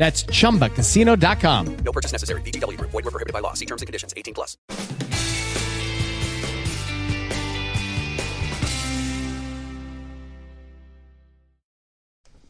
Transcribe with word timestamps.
That's 0.00 0.24
chumbacasino.com. 0.24 1.76
No 1.84 1.92
purchase 1.92 2.10
necessary. 2.10 2.40
VGW 2.40 2.78
Group. 2.78 2.90
Void 2.90 3.04
were 3.04 3.10
prohibited 3.10 3.34
by 3.34 3.40
law. 3.40 3.52
See 3.52 3.66
terms 3.66 3.82
and 3.82 3.86
conditions. 3.86 4.14
18 4.16 4.32
plus. 4.32 4.56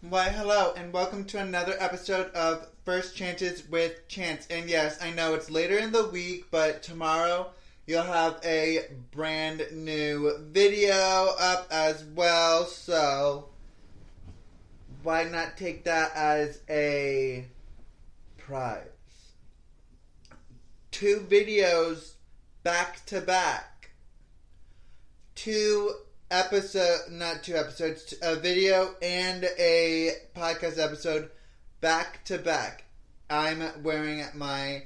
Why, 0.00 0.28
hello, 0.28 0.74
and 0.76 0.92
welcome 0.92 1.24
to 1.24 1.38
another 1.40 1.74
episode 1.80 2.30
of 2.32 2.68
First 2.84 3.16
Chances 3.16 3.68
with 3.68 4.06
Chance. 4.06 4.46
And 4.48 4.70
yes, 4.70 5.02
I 5.02 5.10
know 5.10 5.34
it's 5.34 5.50
later 5.50 5.76
in 5.76 5.90
the 5.90 6.06
week, 6.06 6.46
but 6.52 6.84
tomorrow 6.84 7.50
you'll 7.86 8.02
have 8.04 8.38
a 8.44 8.86
brand 9.10 9.66
new 9.72 10.36
video 10.52 11.28
up 11.40 11.66
as 11.72 12.04
well. 12.04 12.64
So, 12.64 13.49
why 15.02 15.24
not 15.24 15.56
take 15.56 15.84
that 15.84 16.12
as 16.14 16.60
a 16.68 17.46
prize? 18.38 18.84
Two 20.90 21.26
videos 21.28 22.12
back 22.62 23.04
to 23.06 23.20
back. 23.20 23.90
Two 25.34 25.92
episode, 26.30 27.10
not 27.10 27.42
two 27.42 27.56
episodes, 27.56 28.14
a 28.22 28.36
video 28.36 28.94
and 29.00 29.44
a 29.58 30.10
podcast 30.36 30.78
episode 30.78 31.30
back 31.80 32.24
to 32.26 32.38
back. 32.38 32.84
I'm 33.30 33.62
wearing 33.82 34.24
my 34.34 34.84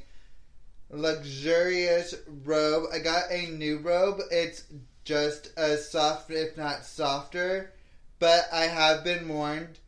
luxurious 0.91 2.15
robe. 2.45 2.89
I 2.93 2.99
got 2.99 3.31
a 3.31 3.47
new 3.47 3.79
robe. 3.79 4.21
It's 4.31 4.65
just 5.05 5.51
as 5.57 5.91
soft, 5.91 6.31
if 6.31 6.57
not 6.57 6.85
softer, 6.85 7.73
but 8.19 8.47
I 8.53 8.65
have 8.65 9.03
been 9.03 9.29
warned 9.29 9.79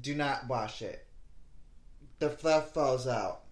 do 0.00 0.14
not 0.14 0.48
wash 0.48 0.82
it. 0.82 1.06
The 2.18 2.30
fluff 2.30 2.72
falls 2.72 3.06
out. 3.06 3.42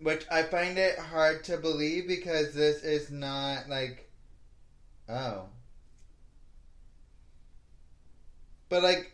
Which 0.00 0.24
I 0.30 0.42
find 0.42 0.78
it 0.78 0.98
hard 0.98 1.42
to 1.44 1.56
believe 1.56 2.06
because 2.06 2.54
this 2.54 2.84
is 2.84 3.10
not 3.10 3.68
like. 3.68 4.10
Oh. 5.08 5.46
But 8.68 8.82
like. 8.82 9.12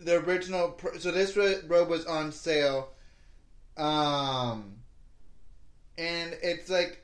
The 0.00 0.16
original. 0.16 0.78
So 0.98 1.12
this 1.12 1.36
robe 1.36 1.88
was 1.88 2.06
on 2.06 2.32
sale. 2.32 2.90
Um. 3.76 4.76
And 5.96 6.36
it's 6.42 6.68
like. 6.68 7.00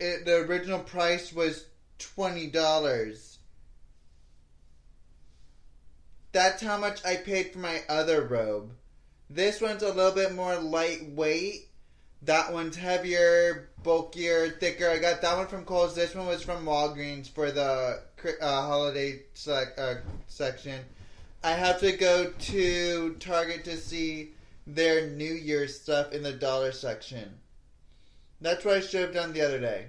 It, 0.00 0.26
the 0.26 0.36
original 0.42 0.80
price 0.80 1.32
was 1.32 1.64
$20. 1.98 3.37
That's 6.38 6.62
how 6.62 6.78
much 6.78 7.04
I 7.04 7.16
paid 7.16 7.52
for 7.52 7.58
my 7.58 7.82
other 7.88 8.22
robe. 8.22 8.70
This 9.28 9.60
one's 9.60 9.82
a 9.82 9.92
little 9.92 10.12
bit 10.12 10.36
more 10.36 10.54
lightweight. 10.54 11.66
That 12.22 12.52
one's 12.52 12.76
heavier, 12.76 13.70
bulkier, 13.82 14.50
thicker. 14.50 14.88
I 14.88 14.98
got 14.98 15.20
that 15.20 15.36
one 15.36 15.48
from 15.48 15.64
Kohl's. 15.64 15.96
This 15.96 16.14
one 16.14 16.28
was 16.28 16.44
from 16.44 16.64
Walgreens 16.64 17.28
for 17.28 17.50
the 17.50 18.02
uh, 18.40 18.62
holiday 18.62 19.22
sec- 19.34 19.76
uh, 19.76 19.96
section. 20.28 20.84
I 21.42 21.54
have 21.54 21.80
to 21.80 21.90
go 21.96 22.30
to 22.30 23.16
Target 23.18 23.64
to 23.64 23.76
see 23.76 24.30
their 24.64 25.08
New 25.10 25.34
Year's 25.34 25.80
stuff 25.80 26.12
in 26.12 26.22
the 26.22 26.34
dollar 26.34 26.70
section. 26.70 27.34
That's 28.40 28.64
what 28.64 28.76
I 28.76 28.80
should 28.80 29.00
have 29.00 29.12
done 29.12 29.32
the 29.32 29.42
other 29.42 29.58
day. 29.58 29.86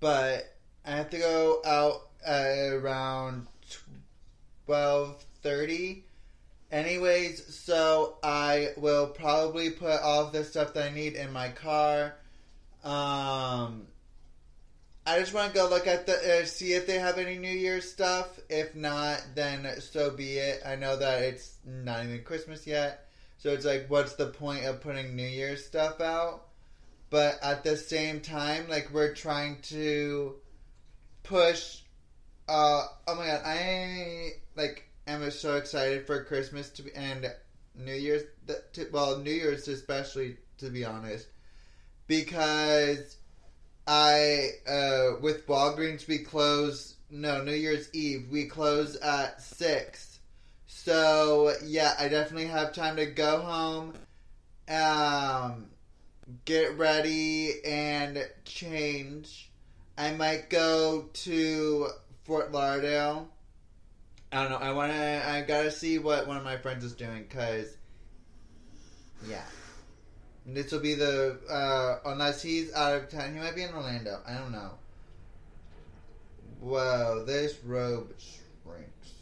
But 0.00 0.56
I 0.86 0.92
have 0.92 1.10
to 1.10 1.18
go 1.18 1.60
out 1.66 2.08
around 2.26 3.46
twelve 4.66 5.24
thirty. 5.42 6.04
Anyways, 6.72 7.54
so 7.54 8.16
I 8.24 8.70
will 8.76 9.06
probably 9.06 9.70
put 9.70 10.00
all 10.00 10.26
of 10.26 10.32
the 10.32 10.42
stuff 10.42 10.74
that 10.74 10.90
I 10.90 10.94
need 10.94 11.14
in 11.14 11.32
my 11.32 11.50
car. 11.50 12.16
Um, 12.82 13.86
I 15.06 15.20
just 15.20 15.32
want 15.32 15.52
to 15.52 15.58
go 15.58 15.68
look 15.68 15.86
at 15.86 16.06
the 16.06 16.40
uh, 16.40 16.44
see 16.44 16.72
if 16.72 16.86
they 16.86 16.98
have 16.98 17.18
any 17.18 17.36
New 17.38 17.46
Year's 17.46 17.88
stuff. 17.90 18.40
If 18.48 18.74
not, 18.74 19.22
then 19.34 19.68
so 19.80 20.10
be 20.10 20.38
it. 20.38 20.62
I 20.66 20.74
know 20.74 20.96
that 20.96 21.22
it's 21.22 21.58
not 21.64 22.04
even 22.04 22.24
Christmas 22.24 22.66
yet, 22.66 23.06
so 23.38 23.50
it's 23.50 23.64
like, 23.64 23.86
what's 23.88 24.14
the 24.14 24.26
point 24.26 24.64
of 24.64 24.80
putting 24.80 25.14
New 25.14 25.22
Year's 25.22 25.64
stuff 25.64 26.00
out? 26.00 26.46
But 27.10 27.38
at 27.42 27.62
the 27.62 27.76
same 27.76 28.20
time, 28.20 28.68
like 28.68 28.90
we're 28.92 29.14
trying 29.14 29.60
to 29.64 30.34
push. 31.22 31.82
Uh, 32.48 32.86
oh 33.08 33.14
my 33.14 33.26
god, 33.26 33.40
I 33.44 34.32
like 34.54 34.88
am 35.06 35.30
so 35.30 35.56
excited 35.56 36.06
for 36.06 36.24
Christmas 36.24 36.68
to 36.70 36.82
be 36.82 36.92
and 36.94 37.32
New 37.74 37.94
Year's. 37.94 38.24
To, 38.74 38.86
well, 38.92 39.18
New 39.18 39.32
Year's 39.32 39.66
especially, 39.66 40.36
to 40.58 40.68
be 40.68 40.84
honest, 40.84 41.26
because 42.06 43.16
I 43.86 44.50
uh, 44.68 45.12
with 45.22 45.46
Walgreens 45.46 46.06
we 46.06 46.18
close 46.18 46.96
no 47.10 47.42
New 47.42 47.54
Year's 47.54 47.88
Eve 47.94 48.28
we 48.30 48.44
close 48.44 48.96
at 48.96 49.40
six. 49.40 50.18
So 50.66 51.54
yeah, 51.64 51.94
I 51.98 52.08
definitely 52.08 52.48
have 52.48 52.74
time 52.74 52.96
to 52.96 53.06
go 53.06 53.40
home, 53.40 53.94
um, 54.68 55.68
get 56.44 56.76
ready 56.76 57.64
and 57.64 58.28
change. 58.44 59.50
I 59.96 60.12
might 60.12 60.50
go 60.50 61.08
to 61.12 61.88
Fort 62.24 62.52
Lauderdale. 62.52 63.28
I 64.32 64.42
don't 64.42 64.50
know. 64.50 64.58
I 64.66 64.72
want 64.72 64.92
to. 64.92 65.28
I 65.28 65.42
gotta 65.42 65.70
see 65.70 65.98
what 65.98 66.26
one 66.26 66.36
of 66.36 66.44
my 66.44 66.56
friends 66.56 66.84
is 66.84 66.92
doing 66.92 67.24
because, 67.28 67.76
yeah. 69.28 69.44
This 70.46 70.72
will 70.72 70.80
be 70.80 70.94
the 70.94 71.38
uh, 71.48 72.10
unless 72.10 72.42
he's 72.42 72.72
out 72.74 72.96
of 72.96 73.08
town. 73.08 73.32
He 73.34 73.40
might 73.40 73.54
be 73.54 73.62
in 73.62 73.72
Orlando. 73.72 74.20
I 74.26 74.34
don't 74.34 74.52
know. 74.52 74.72
Whoa, 76.60 77.24
this 77.26 77.54
robe 77.64 78.12
shrinks. 78.18 79.12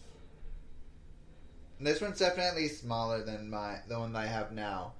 This 1.81 2.01
one's 2.01 2.19
definitely 2.19 2.69
smaller 2.69 3.23
than 3.25 3.51
my 3.51 3.79
the 3.89 3.99
one 3.99 4.17
I 4.17 4.27
have 4.27 4.53
now. 4.53 4.95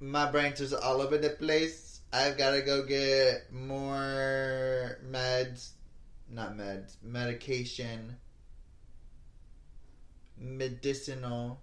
My 0.00 0.30
brain's 0.30 0.58
just 0.58 0.74
all 0.74 1.00
over 1.00 1.18
the 1.18 1.30
place. 1.30 2.00
I've 2.12 2.38
got 2.38 2.52
to 2.52 2.62
go 2.62 2.84
get 2.84 3.52
more 3.52 4.98
meds, 5.10 5.70
not 6.30 6.56
meds, 6.56 6.96
medication, 7.02 8.16
medicinal, 10.38 11.60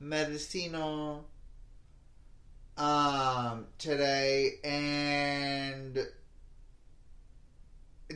medicinal 0.00 1.24
um 2.76 3.66
today 3.78 4.54
and 4.64 5.96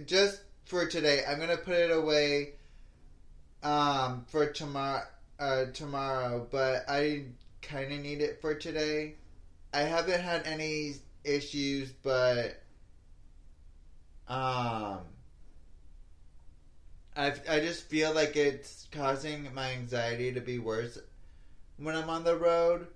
just 0.04 0.40
for 0.64 0.84
today 0.88 1.22
i'm 1.28 1.38
gonna 1.38 1.56
put 1.56 1.76
it 1.76 1.92
away 1.92 2.54
um 3.62 4.24
for 4.26 4.50
tomorrow 4.50 5.04
uh 5.38 5.66
tomorrow 5.72 6.44
but 6.50 6.82
i 6.88 7.22
kind 7.68 7.92
of 7.92 8.00
need 8.00 8.20
it 8.20 8.40
for 8.40 8.54
today. 8.54 9.14
I 9.74 9.80
haven't 9.80 10.20
had 10.20 10.46
any 10.46 10.94
issues 11.24 11.92
but 12.02 12.62
um 14.26 15.00
i 17.18 17.32
i 17.50 17.60
just 17.60 17.88
feel 17.90 18.12
like 18.14 18.36
it's 18.36 18.88
causing 18.92 19.52
my 19.54 19.72
anxiety 19.72 20.32
to 20.32 20.40
be 20.40 20.58
worse 20.58 20.98
when 21.78 21.96
i'm 21.96 22.10
on 22.10 22.24
the 22.24 22.36
road 22.36 22.88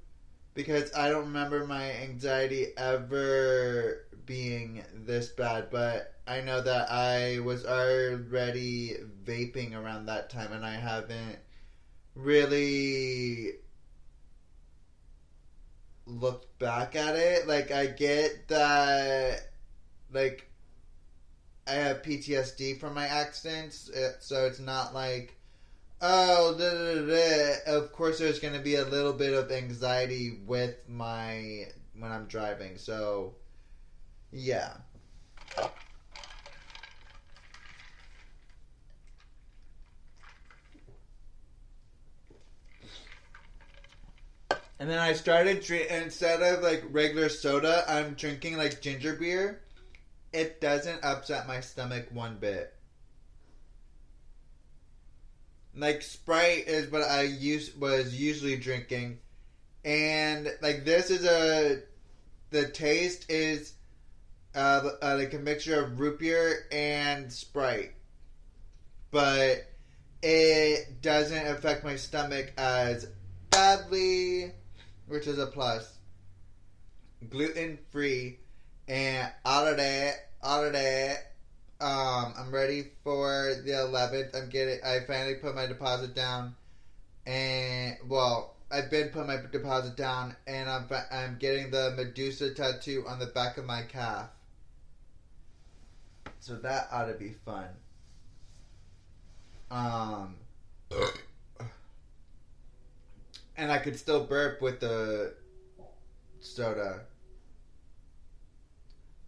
because 0.55 0.93
I 0.95 1.09
don't 1.09 1.27
remember 1.27 1.67
my 1.67 1.93
anxiety 1.93 2.69
ever 2.77 4.05
being 4.27 4.83
this 4.95 5.29
bad, 5.31 5.71
but 5.71 6.15
I 6.27 6.43
know 6.43 6.63
that 6.63 6.91
I 6.91 7.41
was 7.41 7.65
already 7.67 8.97
vaping 9.25 9.75
around 9.75 10.07
that 10.07 10.31
time 10.31 10.53
and 10.53 10.65
I 10.67 10.75
haven't 10.77 11.39
really 12.15 13.55
looked 16.07 16.59
back 16.59 16.95
at 16.97 17.15
it. 17.17 17.47
Like, 17.47 17.71
I 17.71 17.87
get 17.87 18.49
that, 18.49 19.41
like, 20.13 20.52
I 21.67 21.73
have 21.73 22.03
PTSD 22.03 22.81
from 22.81 22.95
my 22.95 23.07
accidents, 23.07 23.89
uh, 23.91 24.13
so 24.19 24.47
it's 24.47 24.59
not 24.59 24.95
like, 24.95 25.37
oh, 26.01 26.57
da, 26.59 26.71
da, 26.71 27.07
da, 27.07 27.79
of 27.79 27.93
course 27.93 28.19
there's 28.19 28.41
going 28.41 28.55
to 28.55 28.61
be 28.61 28.75
a 28.75 28.85
little 28.85 29.13
bit 29.13 29.33
of 29.33 29.53
anxiety 29.53 30.41
with 30.45 30.75
my, 30.89 31.67
when 31.97 32.11
I'm 32.11 32.27
driving, 32.27 32.79
so, 32.79 33.35
yeah. 34.33 34.73
And 44.81 44.91
then 44.91 44.99
I 44.99 45.13
started 45.13 45.63
drink 45.63 45.93
instead 45.93 46.43
of 46.43 46.61
like 46.61 46.83
regular 46.91 47.29
soda, 47.29 47.85
I'm 47.87 48.15
drinking 48.15 48.57
like 48.57 48.81
ginger 48.81 49.15
beer. 49.15 49.61
It 50.33 50.61
doesn't 50.61 51.05
upset 51.05 51.47
my 51.47 51.61
stomach 51.61 52.07
one 52.11 52.37
bit. 52.39 52.73
Like 55.75 56.03
Sprite 56.03 56.67
is 56.67 56.91
what 56.91 57.03
I 57.03 57.23
used 57.23 57.81
was 57.81 58.19
usually 58.19 58.57
drinking, 58.57 59.19
and 59.85 60.49
like 60.61 60.85
this 60.85 61.11
is 61.11 61.25
a 61.25 61.83
the 62.51 62.69
taste 62.69 63.31
is 63.31 63.73
uh, 64.55 64.91
uh, 65.03 65.17
like 65.19 65.33
a 65.33 65.39
mixture 65.39 65.83
of 65.83 65.99
root 65.99 66.19
beer 66.19 66.67
and 66.71 67.33
Sprite, 67.33 67.93
but 69.11 69.67
it 70.23 71.01
doesn't 71.01 71.47
affect 71.47 71.85
my 71.85 71.97
stomach 71.97 72.53
as 72.59 73.07
badly, 73.51 74.53
which 75.07 75.27
is 75.27 75.39
a 75.39 75.47
plus. 75.47 75.99
Gluten 77.31 77.79
free, 77.91 78.41
and 78.89 79.31
out 79.45 79.69
of 79.69 79.77
that, 79.77 80.15
out 80.43 80.65
of 80.65 80.73
that, 80.73 81.33
um, 81.81 82.35
I'm 82.39 82.51
ready 82.53 82.85
for 83.03 83.55
the 83.65 83.73
11th. 83.73 84.35
I'm 84.35 84.49
getting. 84.49 84.79
I 84.85 85.01
finally 85.07 85.35
put 85.37 85.55
my 85.55 85.67
deposit 85.67 86.15
down, 86.15 86.55
and 87.27 87.97
well, 88.09 88.55
I've 88.71 88.91
been 88.91 89.09
putting 89.09 89.29
my 89.29 89.39
deposit 89.51 89.97
down, 89.97 90.37
and 90.47 90.71
I'm 90.71 90.87
I'm 91.11 91.37
getting 91.39 91.71
the 91.71 91.93
Medusa 91.97 92.55
tattoo 92.55 93.05
on 93.09 93.19
the 93.19 93.27
back 93.27 93.59
of 93.59 93.65
my 93.65 93.83
calf. 93.83 94.29
So 96.41 96.57
that 96.57 96.89
ought 96.91 97.07
to 97.07 97.15
be 97.15 97.35
fun. 97.45 97.69
Um, 99.71 100.37
and 103.57 103.71
I 103.71 103.79
could 103.79 103.99
still 103.99 104.25
burp 104.25 104.61
with 104.61 104.81
the 104.81 105.35
soda. 106.41 107.01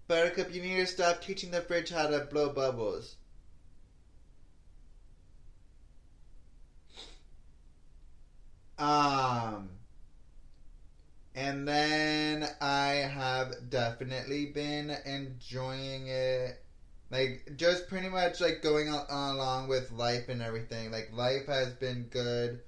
Buttercup, 0.07 0.55
you 0.55 0.63
need 0.63 0.77
to 0.77 0.87
stop 0.87 1.21
teaching 1.23 1.51
the 1.51 1.61
fridge 1.61 1.91
how 1.91 2.07
to 2.07 2.21
blow 2.21 2.51
bubbles. 2.51 3.17
Um, 8.79 9.71
and 11.35 11.67
then 11.67 12.47
I 12.61 13.09
have 13.13 13.71
definitely 13.71 14.47
been 14.47 14.91
enjoying 15.05 16.09
it. 16.09 16.61
Like, 17.11 17.53
just 17.57 17.89
pretty 17.89 18.09
much 18.09 18.41
like 18.41 18.63
going 18.63 18.89
al- 18.89 19.07
along 19.09 19.69
with 19.69 19.93
life 19.93 20.29
and 20.29 20.43
everything. 20.43 20.91
Like, 20.91 21.11
life 21.13 21.47
has 21.47 21.73
been 21.75 22.05
good. 22.11 22.61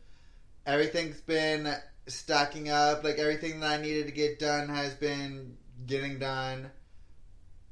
Everything's 0.66 1.20
been 1.20 1.74
stacking 2.08 2.68
up. 2.70 3.04
Like, 3.04 3.18
everything 3.18 3.60
that 3.60 3.80
I 3.80 3.82
needed 3.82 4.06
to 4.06 4.12
get 4.12 4.38
done 4.38 4.68
has 4.68 4.94
been 4.94 5.56
getting 5.86 6.18
done. 6.18 6.70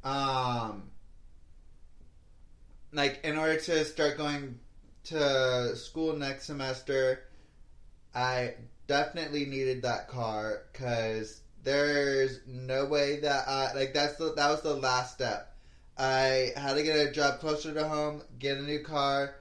Um, 0.04 0.90
like 2.92 3.20
in 3.24 3.36
order 3.36 3.58
to 3.58 3.84
start 3.84 4.16
going 4.16 4.58
to 5.04 5.74
school 5.76 6.16
next 6.16 6.44
semester, 6.44 7.24
I 8.14 8.54
definitely 8.86 9.46
needed 9.46 9.82
that 9.82 10.08
car 10.08 10.62
because 10.72 11.40
there's 11.62 12.40
no 12.46 12.84
way 12.84 13.20
that 13.20 13.48
I 13.48 13.72
like 13.74 13.94
that's 13.94 14.16
the, 14.16 14.34
that 14.34 14.50
was 14.50 14.62
the 14.62 14.74
last 14.74 15.14
step. 15.14 15.56
I 15.96 16.52
had 16.56 16.74
to 16.74 16.82
get 16.82 16.96
a 16.96 17.10
job 17.10 17.40
closer 17.40 17.72
to 17.72 17.88
home, 17.88 18.22
get 18.38 18.58
a 18.58 18.62
new 18.62 18.80
car. 18.80 19.36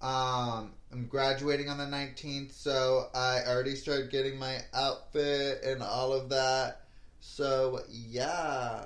Um, 0.00 0.72
I'm 0.92 1.06
graduating 1.08 1.68
on 1.68 1.78
the 1.78 1.84
19th, 1.84 2.52
so 2.52 3.08
I 3.14 3.40
already 3.48 3.74
started 3.74 4.10
getting 4.10 4.38
my 4.38 4.58
outfit 4.74 5.62
and 5.64 5.82
all 5.82 6.12
of 6.12 6.28
that. 6.28 6.82
So 7.20 7.80
yeah, 7.88 8.84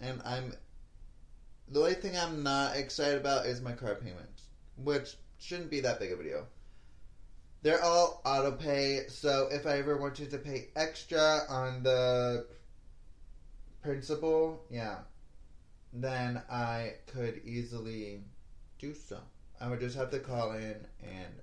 and 0.00 0.20
I'm 0.24 0.54
the 1.70 1.80
only 1.80 1.94
thing 1.94 2.16
I'm 2.16 2.42
not 2.42 2.76
excited 2.76 3.20
about 3.20 3.46
is 3.46 3.60
my 3.60 3.72
car 3.72 3.94
payments, 3.94 4.44
which 4.76 5.16
shouldn't 5.38 5.70
be 5.70 5.80
that 5.80 6.00
big 6.00 6.12
of 6.12 6.20
a 6.20 6.22
deal. 6.22 6.46
They're 7.62 7.82
all 7.82 8.22
auto 8.24 8.52
pay, 8.52 9.06
so 9.08 9.48
if 9.50 9.66
I 9.66 9.78
ever 9.78 9.96
wanted 9.96 10.30
to 10.30 10.38
pay 10.38 10.68
extra 10.76 11.40
on 11.48 11.82
the 11.82 12.46
principal, 13.82 14.64
yeah, 14.70 14.98
then 15.92 16.42
I 16.50 16.94
could 17.06 17.40
easily 17.44 18.22
do 18.78 18.94
so. 18.94 19.18
I 19.60 19.68
would 19.68 19.80
just 19.80 19.96
have 19.96 20.10
to 20.12 20.20
call 20.20 20.52
in 20.52 20.76
and 21.02 21.34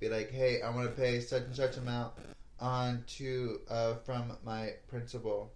be 0.00 0.08
like, 0.08 0.30
"Hey, 0.30 0.60
I 0.60 0.70
want 0.70 0.88
to 0.88 1.00
pay 1.00 1.20
such 1.20 1.44
and 1.44 1.54
such 1.54 1.76
amount 1.76 2.14
on 2.58 3.04
to 3.18 3.60
uh, 3.68 3.94
from 3.94 4.36
my 4.44 4.74
principal." 4.88 5.52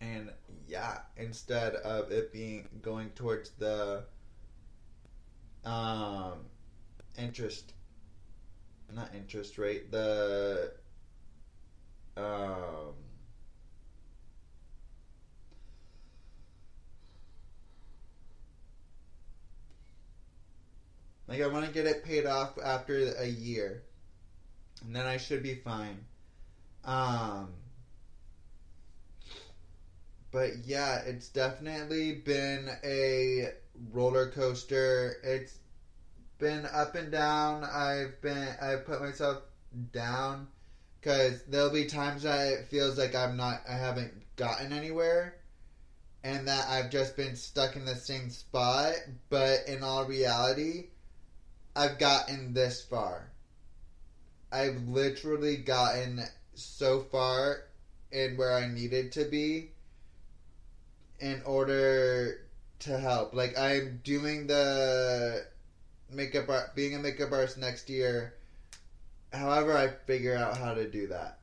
And 0.00 0.30
yeah, 0.68 0.98
instead 1.16 1.74
of 1.76 2.10
it 2.10 2.32
being 2.32 2.68
going 2.82 3.10
towards 3.10 3.50
the 3.50 4.04
um 5.64 6.46
interest 7.18 7.72
not 8.94 9.14
interest 9.14 9.58
rate, 9.58 9.90
the 9.90 10.72
um 12.16 12.94
like 21.28 21.42
I 21.42 21.46
want 21.48 21.66
to 21.66 21.72
get 21.72 21.86
it 21.86 22.04
paid 22.04 22.26
off 22.26 22.58
after 22.62 23.12
a 23.18 23.26
year 23.26 23.82
and 24.84 24.94
then 24.94 25.06
I 25.06 25.16
should 25.16 25.42
be 25.42 25.54
fine. 25.54 26.04
Um 26.84 27.52
but 30.36 30.50
yeah, 30.66 30.98
it's 31.06 31.28
definitely 31.28 32.12
been 32.12 32.68
a 32.84 33.46
roller 33.90 34.30
coaster. 34.30 35.16
It's 35.24 35.56
been 36.38 36.66
up 36.74 36.94
and 36.94 37.10
down. 37.10 37.64
I've 37.64 38.20
been 38.20 38.48
I've 38.60 38.84
put 38.84 39.00
myself 39.00 39.38
down 39.94 40.48
because 41.00 41.42
there'll 41.44 41.72
be 41.72 41.86
times 41.86 42.24
that 42.24 42.48
it 42.48 42.66
feels 42.66 42.98
like 42.98 43.14
I'm 43.14 43.38
not 43.38 43.62
I 43.66 43.76
haven't 43.76 44.12
gotten 44.36 44.74
anywhere 44.74 45.36
and 46.22 46.46
that 46.48 46.68
I've 46.68 46.90
just 46.90 47.16
been 47.16 47.34
stuck 47.34 47.74
in 47.74 47.86
the 47.86 47.96
same 47.96 48.28
spot, 48.28 48.92
but 49.30 49.60
in 49.66 49.82
all 49.82 50.04
reality, 50.04 50.88
I've 51.74 51.98
gotten 51.98 52.52
this 52.52 52.82
far. 52.82 53.30
I've 54.52 54.86
literally 54.86 55.56
gotten 55.56 56.20
so 56.52 57.00
far 57.10 57.64
in 58.12 58.36
where 58.36 58.52
I 58.52 58.66
needed 58.68 59.12
to 59.12 59.24
be 59.24 59.70
in 61.20 61.42
order 61.44 62.40
to 62.80 62.98
help. 62.98 63.34
Like 63.34 63.58
I'm 63.58 64.00
doing 64.04 64.46
the 64.46 65.46
makeup 66.10 66.48
art, 66.48 66.74
being 66.74 66.94
a 66.94 66.98
makeup 66.98 67.32
artist 67.32 67.58
next 67.58 67.88
year. 67.88 68.34
However, 69.32 69.76
I 69.76 69.88
figure 70.06 70.36
out 70.36 70.56
how 70.56 70.74
to 70.74 70.88
do 70.88 71.08
that 71.08 71.38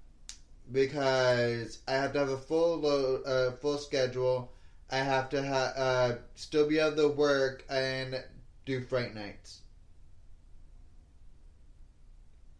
because 0.71 1.79
I 1.87 1.93
have 1.93 2.13
to 2.13 2.19
have 2.19 2.29
a 2.29 2.37
full 2.37 2.79
load, 2.79 3.25
uh, 3.25 3.51
full 3.51 3.77
schedule. 3.77 4.51
I 4.89 4.97
have 4.97 5.29
to 5.29 5.45
ha- 5.45 5.73
uh, 5.75 6.15
still 6.35 6.67
be 6.67 6.79
able 6.79 6.95
to 6.97 7.07
work 7.09 7.65
and 7.69 8.23
do 8.65 8.81
fright 8.81 9.13
nights. 9.13 9.61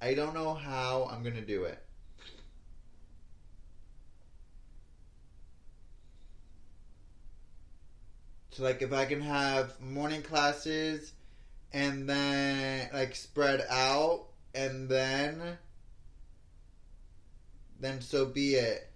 I 0.02 0.14
don't 0.14 0.34
know 0.34 0.54
how 0.54 1.08
I'm 1.12 1.24
gonna 1.24 1.42
do 1.42 1.64
it. 1.64 1.80
So 8.54 8.64
like 8.64 8.84
if 8.84 8.94
I 8.94 9.06
can 9.06 9.22
have 9.22 9.80
morning 9.82 10.22
classes 10.22 11.14
and 11.72 12.08
then 12.08 12.88
like 12.94 13.16
spread 13.16 13.66
out 13.68 14.26
and 14.54 14.88
then 14.88 15.58
then 17.80 18.00
so 18.00 18.26
be 18.26 18.56
it. 18.56 18.90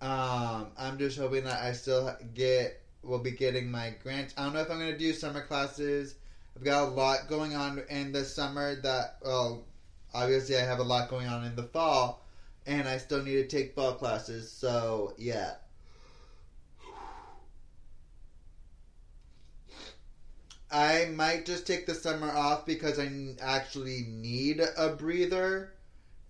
Um, 0.00 0.68
I'm 0.78 0.98
just 0.98 1.18
hoping 1.18 1.44
that 1.44 1.62
I 1.62 1.72
still 1.72 2.16
get 2.32 2.80
will 3.02 3.18
be 3.18 3.30
getting 3.30 3.70
my 3.70 3.94
grants. 4.02 4.32
I 4.38 4.44
don't 4.44 4.54
know 4.54 4.60
if 4.60 4.70
I'm 4.70 4.78
to 4.78 4.96
do 4.96 5.12
summer 5.12 5.42
classes. 5.42 6.14
I've 6.56 6.64
got 6.64 6.88
a 6.88 6.90
lot 6.90 7.28
going 7.28 7.54
on 7.54 7.82
in 7.90 8.10
the 8.10 8.24
summer 8.24 8.74
that 8.76 9.18
well, 9.22 9.64
obviously 10.14 10.56
I 10.56 10.64
have 10.64 10.78
a 10.78 10.84
lot 10.84 11.10
going 11.10 11.26
on 11.26 11.44
in 11.44 11.56
the 11.56 11.64
fall, 11.64 12.24
and 12.66 12.88
I 12.88 12.96
still 12.96 13.22
need 13.22 13.34
to 13.34 13.46
take 13.46 13.74
fall 13.74 13.92
classes. 13.92 14.50
So 14.50 15.12
yeah. 15.18 15.56
I 20.74 21.04
might 21.06 21.44
just 21.46 21.64
take 21.66 21.86
the 21.86 21.94
summer 21.94 22.30
off 22.32 22.66
because 22.66 22.98
I 22.98 23.08
actually 23.40 24.02
need 24.02 24.60
a 24.76 24.90
breather, 24.90 25.70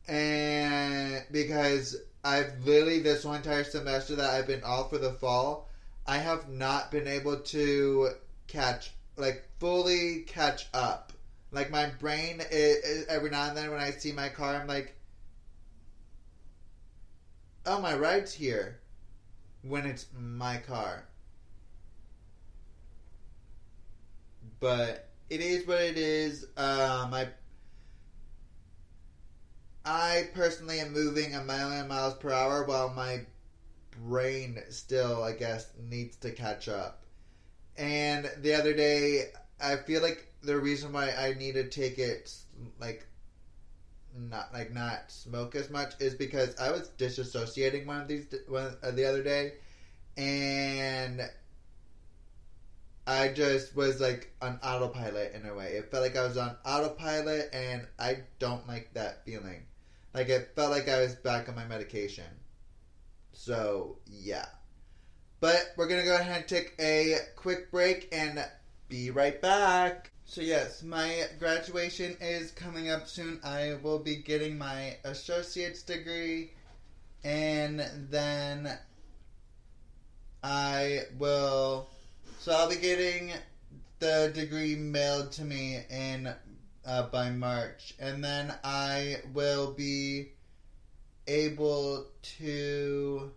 and 0.07 1.25
because 1.31 1.97
I've 2.23 2.51
literally 2.65 2.99
this 2.99 3.23
whole 3.23 3.33
entire 3.35 3.65
semester 3.65 4.15
that 4.17 4.31
I've 4.35 4.47
been 4.47 4.63
off 4.63 4.91
for 4.91 4.99
the 4.99 5.11
fall, 5.11 5.63
I 6.07 6.19
have 6.19 6.47
not 6.47 6.91
been 6.91 7.07
able 7.07 7.37
to 7.39 8.11
catch 8.47 8.93
like 9.17 9.39
fully 9.59 10.19
catch 10.27 10.67
up. 10.75 11.13
Like 11.51 11.71
my 11.71 11.87
brain 11.87 12.43
is, 12.51 13.05
every 13.09 13.31
now 13.31 13.47
and 13.47 13.57
then 13.57 13.71
when 13.71 13.81
I 13.81 13.93
see 13.93 14.13
my 14.13 14.29
car, 14.29 14.57
I'm 14.57 14.67
like, 14.67 14.93
"Oh, 17.67 17.79
my 17.79 17.95
ride's 17.95 18.35
here," 18.35 18.77
when 19.63 19.87
it's 19.87 20.07
my 20.13 20.59
car. 20.59 21.07
But 24.61 25.01
it 25.31 25.41
is 25.41 25.67
what 25.67 25.81
it 25.81 25.97
is. 25.97 26.45
Um, 26.57 27.13
I 27.15 27.29
I 29.85 30.25
personally 30.33 30.79
am 30.81 30.93
moving 30.93 31.35
a 31.35 31.41
million 31.41 31.87
miles 31.87 32.15
per 32.15 32.31
hour 32.31 32.63
while 32.63 32.89
my 32.89 33.21
brain 33.93 34.59
still, 34.71 35.23
I 35.23 35.33
guess, 35.33 35.69
needs 35.79 36.17
to 36.19 36.31
catch 36.33 36.69
up. 36.69 37.05
And 37.77 38.31
the 38.39 38.55
other 38.55 38.75
day, 38.75 39.25
I 39.61 39.77
feel 39.77 40.03
like 40.03 40.27
the 40.43 40.59
reason 40.59 40.93
why 40.93 41.13
I 41.13 41.33
need 41.33 41.55
to 41.55 41.65
take 41.65 41.99
it, 41.99 42.33
like, 42.79 43.07
not 44.17 44.53
like 44.53 44.71
not 44.71 45.01
smoke 45.09 45.55
as 45.55 45.69
much 45.69 45.95
is 45.99 46.15
because 46.15 46.55
I 46.57 46.71
was 46.71 46.89
disassociating 46.99 47.85
one 47.85 48.01
of 48.01 48.07
these 48.09 48.27
one 48.47 48.75
uh, 48.83 48.91
the 48.93 49.05
other 49.05 49.23
day, 49.23 49.53
and 50.17 51.23
I 53.07 53.29
just 53.29 53.77
was 53.77 54.01
like 54.01 54.33
on 54.41 54.59
autopilot 54.63 55.35
in 55.35 55.47
a 55.47 55.55
way. 55.55 55.73
It 55.73 55.91
felt 55.91 56.03
like 56.03 56.17
I 56.17 56.23
was 56.23 56.39
on 56.39 56.57
autopilot, 56.65 57.51
and 57.53 57.87
I 57.99 58.19
don't 58.39 58.67
like 58.67 58.95
that 58.95 59.25
feeling. 59.25 59.63
Like 60.15 60.29
it 60.29 60.53
felt 60.55 60.71
like 60.71 60.89
I 60.89 61.01
was 61.01 61.15
back 61.15 61.49
on 61.49 61.55
my 61.55 61.67
medication. 61.67 62.25
So 63.33 63.99
yeah. 64.07 64.47
But 65.41 65.73
we're 65.77 65.89
gonna 65.89 66.05
go 66.05 66.17
ahead 66.17 66.41
and 66.41 66.49
take 66.49 66.75
a 66.81 67.17
quick 67.37 67.71
break 67.71 68.09
and 68.13 68.43
be 68.89 69.11
right 69.11 69.41
back. 69.43 70.11
So 70.25 70.41
yes, 70.41 70.83
my 70.83 71.25
graduation 71.39 72.17
is 72.21 72.51
coming 72.53 72.91
up 72.91 73.09
soon. 73.09 73.41
I 73.45 73.77
will 73.83 73.99
be 73.99 74.17
getting 74.17 74.57
my 74.57 74.97
associate's 75.05 75.83
degree 75.83 76.53
and 77.25 77.81
then 78.11 78.79
I 80.43 81.03
will 81.19 81.89
so 82.45 82.53
I'll 82.53 82.69
be 82.69 82.77
getting 82.77 83.33
the 84.01 84.31
degree 84.35 84.77
mailed 84.77 85.33
to 85.33 85.45
me 85.47 85.79
in 85.89 86.31
uh, 86.85 87.03
by 87.05 87.31
March, 87.31 87.95
and 87.99 88.23
then 88.23 88.55
I 88.63 89.17
will 89.33 89.73
be 89.73 90.29
able 91.27 92.05
to. 92.37 93.31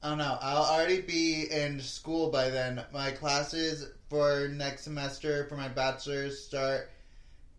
I 0.00 0.10
don't 0.10 0.18
know. 0.18 0.38
I'll 0.40 0.62
already 0.62 1.00
be 1.00 1.50
in 1.50 1.80
school 1.80 2.30
by 2.30 2.50
then. 2.50 2.84
My 2.92 3.10
classes 3.10 3.88
for 4.08 4.46
next 4.46 4.84
semester 4.84 5.46
for 5.48 5.56
my 5.56 5.66
bachelor's 5.66 6.40
start 6.40 6.88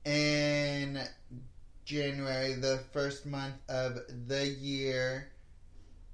in 0.05 1.01
January, 1.85 2.53
the 2.53 2.83
first 2.91 3.25
month 3.25 3.55
of 3.69 3.99
the 4.27 4.47
year. 4.47 5.29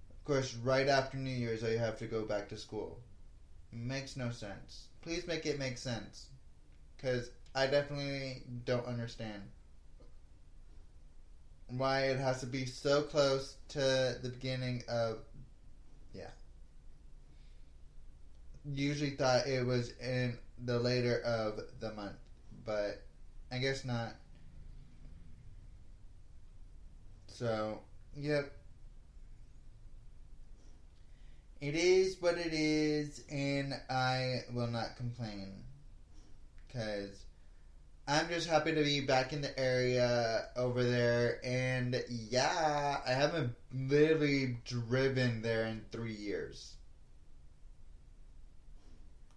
Of 0.09 0.24
course, 0.25 0.55
right 0.55 0.88
after 0.88 1.17
New 1.17 1.29
Year's, 1.29 1.63
I 1.63 1.77
have 1.77 1.97
to 2.00 2.05
go 2.05 2.24
back 2.24 2.50
to 2.50 2.57
school. 2.57 3.00
Makes 3.71 4.17
no 4.17 4.31
sense. 4.31 4.88
Please 5.01 5.27
make 5.27 5.45
it 5.45 5.59
make 5.59 5.77
sense. 5.77 6.27
Because 6.95 7.29
I 7.53 7.67
definitely 7.67 8.43
don't 8.65 8.86
understand 8.86 9.41
why 11.69 12.05
it 12.05 12.17
has 12.17 12.39
to 12.41 12.45
be 12.45 12.65
so 12.65 13.01
close 13.01 13.55
to 13.69 13.79
the 14.21 14.29
beginning 14.33 14.83
of. 14.88 15.19
Yeah. 16.13 16.29
Usually 18.65 19.12
thought 19.12 19.47
it 19.47 19.65
was 19.65 19.91
in 20.00 20.38
the 20.65 20.79
later 20.79 21.21
of 21.21 21.59
the 21.79 21.91
month, 21.93 22.17
but 22.65 23.01
I 23.51 23.59
guess 23.59 23.86
not. 23.86 24.13
So, 27.38 27.82
yep. 28.15 28.51
It 31.62 31.75
is 31.75 32.20
what 32.20 32.39
it 32.39 32.51
is, 32.51 33.24
and 33.29 33.75
I 33.91 34.39
will 34.56 34.65
not 34.65 34.96
complain. 34.98 35.62
Because 36.65 37.25
I'm 38.08 38.27
just 38.27 38.50
happy 38.50 38.74
to 38.74 38.84
be 38.84 39.01
back 39.01 39.34
in 39.34 39.41
the 39.41 39.60
area 39.60 40.48
over 40.56 40.84
there, 40.84 41.39
and 41.46 42.03
yeah, 42.10 43.01
I 43.06 43.12
haven't 43.12 43.53
literally 43.72 44.58
driven 44.65 45.44
there 45.44 45.65
in 45.65 45.86
three 45.91 46.15
years. 46.15 46.74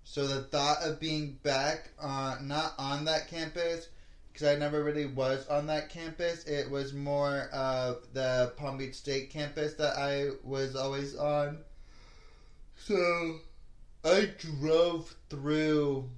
So 0.05 0.27
the 0.27 0.45
thought 0.45 0.83
of 0.85 1.01
being 1.01 1.39
back, 1.43 1.91
not 2.01 2.73
on 2.79 3.05
that 3.05 3.29
campus, 3.29 3.89
because 4.33 4.47
I 4.49 4.59
never 4.59 4.83
really 4.83 5.07
was 5.07 5.47
on 5.49 5.67
that 5.67 5.89
campus. 5.89 6.45
It 6.45 6.71
was 6.71 6.93
more 6.93 7.49
of 7.53 8.07
the 8.13 8.53
Palm 8.57 8.79
Beach 8.79 8.95
State 8.95 9.31
campus 9.31 9.75
that 9.75 9.97
I 9.97 10.31
was 10.45 10.77
always 10.77 11.17
on. 11.17 11.59
So 12.77 13.39
I 14.05 14.31
drove 14.39 15.15
through 15.29 16.09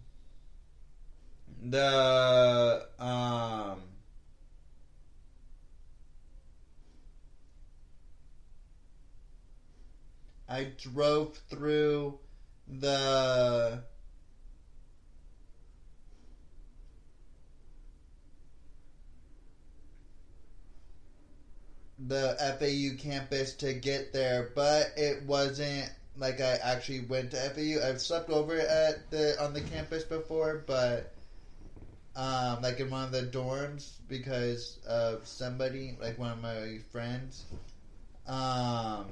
the 1.63 2.87
um 2.99 3.83
I 10.49 10.65
drove 10.77 11.39
through 11.49 12.19
the 12.69 13.83
the 22.09 22.37
FAU 22.59 23.01
campus 23.03 23.55
to 23.55 23.73
get 23.73 24.13
there, 24.13 24.51
but 24.55 24.93
it 24.97 25.23
wasn't 25.25 25.91
like 26.17 26.41
I 26.41 26.59
actually 26.63 27.01
went 27.01 27.31
to 27.33 27.37
FAU. 27.37 27.87
I've 27.87 28.01
slept 28.01 28.31
over 28.31 28.59
at 28.59 29.11
the 29.11 29.43
on 29.43 29.53
the 29.55 29.61
campus 29.61 30.05
before, 30.05 30.65
but 30.67 31.13
um, 32.15 32.63
like 32.63 32.81
in 32.81 32.91
one 32.91 33.05
of 33.05 33.13
the 33.13 33.23
dorms 33.23 33.93
because 34.09 34.79
of 34.87 35.27
somebody, 35.27 35.97
like 36.01 36.19
one 36.19 36.33
of 36.33 36.43
my 36.43 36.79
friends. 36.91 37.45
Um, 38.27 39.07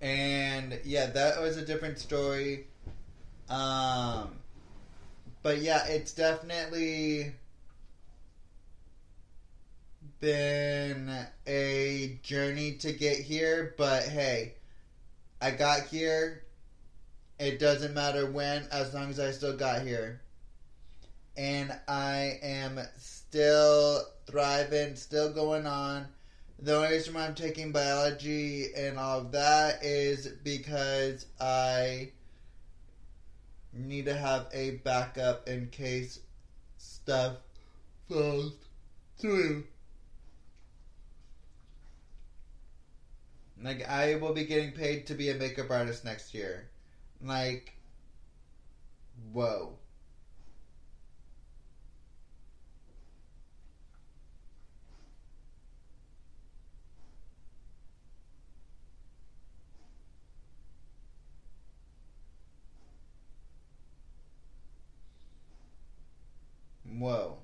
and 0.00 0.78
yeah, 0.84 1.06
that 1.06 1.40
was 1.40 1.56
a 1.56 1.64
different 1.64 1.98
story. 1.98 2.66
Um, 3.48 4.30
but 5.42 5.58
yeah, 5.58 5.86
it's 5.86 6.12
definitely 6.12 7.32
been 10.20 11.26
a 11.46 12.18
journey 12.22 12.72
to 12.72 12.92
get 12.92 13.18
here, 13.18 13.74
but 13.78 14.04
hey, 14.04 14.54
I 15.40 15.52
got 15.52 15.86
here. 15.86 16.44
It 17.38 17.60
doesn't 17.60 17.94
matter 17.94 18.30
when, 18.30 18.66
as 18.72 18.92
long 18.94 19.10
as 19.10 19.20
I 19.20 19.30
still 19.30 19.56
got 19.56 19.82
here. 19.82 20.20
And 21.36 21.72
I 21.86 22.40
am 22.42 22.80
still 22.96 24.02
thriving, 24.26 24.96
still 24.96 25.32
going 25.32 25.66
on. 25.66 26.08
The 26.58 26.76
only 26.76 26.88
reason 26.88 27.14
why 27.14 27.26
I'm 27.26 27.36
taking 27.36 27.70
biology 27.70 28.74
and 28.76 28.98
all 28.98 29.20
of 29.20 29.32
that 29.32 29.84
is 29.84 30.26
because 30.42 31.26
I 31.40 32.10
need 33.72 34.06
to 34.06 34.16
have 34.16 34.48
a 34.52 34.72
backup 34.82 35.48
in 35.48 35.68
case 35.68 36.18
stuff 36.78 37.36
falls 38.08 38.54
through. 39.20 39.64
Like 43.60 43.82
I 43.88 44.14
will 44.14 44.32
be 44.32 44.42
getting 44.44 44.72
paid 44.72 45.06
to 45.06 45.14
be 45.14 45.28
a 45.28 45.34
makeup 45.34 45.70
artist 45.70 46.04
next 46.04 46.32
year. 46.34 46.66
Like 47.20 47.74
whoa. 49.32 49.76
Whoa. 66.84 67.38